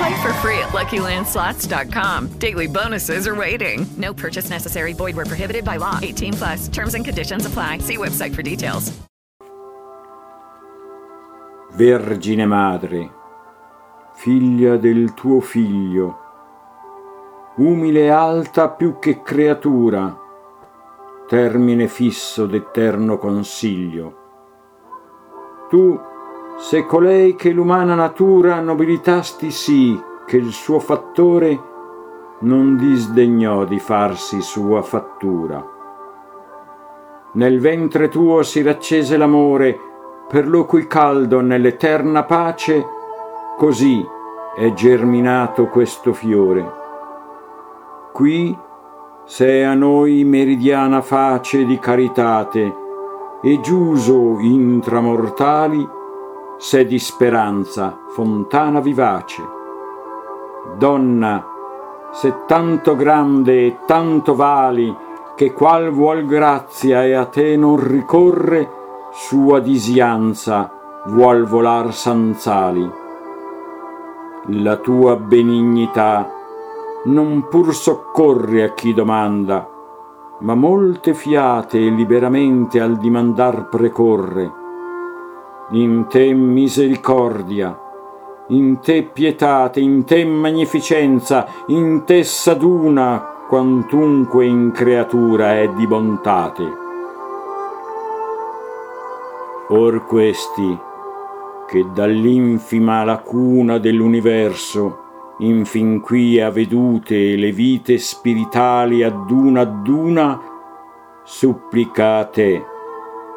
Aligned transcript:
Play 0.00 0.22
for 0.22 0.32
free 0.40 0.58
at 0.58 0.70
LuckyLandSlots.com. 0.70 2.28
Daily 2.38 2.66
bonuses 2.66 3.26
are 3.26 3.34
waiting. 3.34 3.84
No 3.98 4.14
purchase 4.14 4.48
necessary. 4.48 4.94
Void 4.94 5.14
where 5.14 5.26
prohibited 5.26 5.62
by 5.62 5.76
law. 5.76 5.98
18 6.00 6.32
plus. 6.32 6.68
Terms 6.68 6.94
and 6.94 7.04
conditions 7.04 7.44
apply. 7.44 7.78
See 7.78 7.98
website 7.98 8.34
for 8.34 8.42
details. 8.42 8.92
Vergine 11.72 12.46
Madre, 12.46 13.10
figlia 14.14 14.76
del 14.76 15.12
tuo 15.14 15.40
figlio, 15.40 16.18
umile 17.56 18.06
e 18.06 18.08
alta 18.08 18.70
più 18.70 18.98
che 18.98 19.22
creatura, 19.22 20.18
termine 21.28 21.86
fisso 21.86 22.46
d'eterno 22.46 23.18
consiglio. 23.18 24.16
Tu 25.68 26.00
se 26.60 26.84
colei 26.84 27.36
che 27.36 27.52
l'umana 27.52 27.94
natura 27.94 28.60
nobilitasti 28.60 29.50
sì 29.50 29.98
che 30.26 30.36
il 30.36 30.52
suo 30.52 30.78
fattore 30.78 31.58
non 32.40 32.76
disdegnò 32.76 33.64
di 33.64 33.78
farsi 33.78 34.42
sua 34.42 34.82
fattura. 34.82 35.66
Nel 37.32 37.60
ventre 37.60 38.08
tuo 38.08 38.42
si 38.42 38.60
raccese 38.60 39.16
l'amore, 39.16 39.78
per 40.28 40.46
lo 40.46 40.66
cui 40.66 40.86
caldo 40.86 41.40
nell'eterna 41.40 42.24
pace, 42.24 42.84
così 43.56 44.06
è 44.54 44.70
germinato 44.74 45.66
questo 45.68 46.12
fiore. 46.12 46.78
Qui 48.12 48.56
se 49.24 49.64
a 49.64 49.74
noi 49.74 50.24
meridiana 50.24 51.00
face 51.00 51.64
di 51.64 51.78
caritate, 51.78 52.74
e 53.42 53.60
giuso 53.60 54.38
intramortali, 54.40 55.98
se 56.62 56.84
di 56.84 56.98
speranza 56.98 57.98
fontana 58.08 58.80
vivace. 58.80 59.42
Donna, 60.76 61.42
se 62.12 62.44
tanto 62.46 62.96
grande 62.96 63.64
e 63.64 63.78
tanto 63.86 64.34
vali, 64.34 64.94
che 65.34 65.54
qual 65.54 65.90
vuol 65.90 66.26
grazia 66.26 67.02
e 67.02 67.14
a 67.14 67.24
te 67.24 67.56
non 67.56 67.82
ricorre, 67.82 68.70
sua 69.10 69.58
disianza 69.60 70.70
vuol 71.06 71.46
volar 71.46 71.94
sanzali. 71.94 72.90
La 74.48 74.76
tua 74.76 75.16
benignità 75.16 76.30
non 77.04 77.48
pur 77.48 77.74
soccorre 77.74 78.64
a 78.64 78.74
chi 78.74 78.92
domanda, 78.92 79.66
ma 80.40 80.54
molte 80.54 81.14
fiate 81.14 81.78
liberamente 81.78 82.82
al 82.82 82.98
dimandar 82.98 83.70
precorre 83.70 84.58
in 85.72 86.06
te 86.08 86.34
misericordia, 86.34 87.78
in 88.48 88.80
te 88.80 89.04
pietate, 89.04 89.78
in 89.78 90.04
te 90.04 90.24
magnificenza, 90.24 91.46
in 91.68 92.02
te 92.04 92.24
saduna, 92.24 93.44
quantunque 93.48 94.46
in 94.46 94.72
creatura 94.72 95.58
è 95.58 95.68
di 95.68 95.86
bontate. 95.86 96.78
Or 99.68 100.04
questi, 100.06 100.78
che 101.68 101.86
dall'infima 101.94 103.04
lacuna 103.04 103.78
dell'universo, 103.78 104.98
infin 105.38 106.00
qui 106.00 106.40
ha 106.40 106.50
vedute 106.50 107.36
le 107.36 107.52
vite 107.52 107.98
spiritali 107.98 109.04
ad 109.04 109.30
una 109.30 109.60
ad 109.60 109.86
una, 109.86 110.40
supplicate 111.22 112.69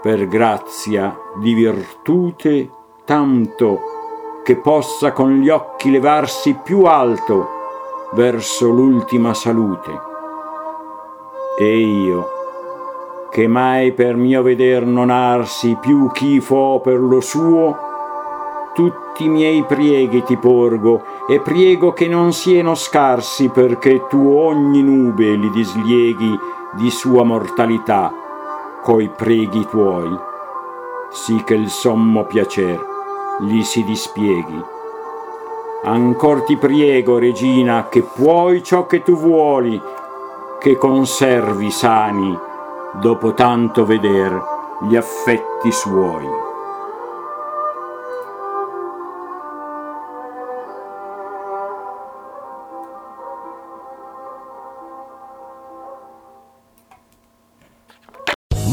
per 0.04 0.28
grazia 0.28 1.18
di 1.38 1.54
virtute 1.54 2.70
tanto 3.06 3.80
che 4.44 4.58
possa 4.58 5.14
con 5.14 5.38
gli 5.38 5.48
occhi 5.48 5.90
levarsi 5.90 6.60
più 6.62 6.84
alto 6.84 7.48
verso 8.12 8.68
l'ultima 8.68 9.34
salute. 9.34 9.92
E 11.58 11.78
io, 11.78 12.28
che 13.32 13.48
mai 13.48 13.94
per 13.94 14.18
mio 14.18 14.42
veder 14.42 14.86
non 14.86 15.10
arsi 15.10 15.78
più 15.80 16.12
chi 16.12 16.42
fo 16.42 16.82
per 16.84 17.00
lo 17.00 17.22
suo, 17.22 17.78
tutti 18.74 19.24
i 19.24 19.30
miei 19.30 19.64
prieghi 19.64 20.22
ti 20.24 20.36
porgo 20.36 21.02
e 21.30 21.40
priego 21.40 21.94
che 21.94 22.10
non 22.10 22.34
sieno 22.34 22.76
scarsi 22.76 23.48
perché 23.48 24.06
tu 24.08 24.28
ogni 24.28 24.84
nube 24.84 25.34
li 25.36 25.50
dislieghi 25.50 26.38
di 26.74 26.92
sua 26.92 27.24
mortalità 27.24 28.23
coi 28.84 29.10
preghi 29.10 29.66
tuoi, 29.66 30.16
sì 31.10 31.42
che 31.46 31.54
il 31.54 31.70
sommo 31.70 32.26
piacer 32.26 32.92
gli 33.40 33.64
si 33.64 33.84
dispieghi. 33.84 34.62
Ancor 35.86 36.44
ti 36.44 36.58
priego, 36.58 37.18
regina, 37.18 37.88
che 37.90 38.02
puoi 38.04 38.62
ciò 38.62 38.86
che 38.86 39.02
tu 39.02 39.16
vuoli, 39.16 39.82
che 40.60 40.78
conservi 40.78 41.72
sani, 41.72 42.38
dopo 42.94 43.34
tanto 43.34 43.86
veder, 43.86 44.42
gli 44.82 44.96
affetti 44.96 45.72
suoi. 45.72 46.53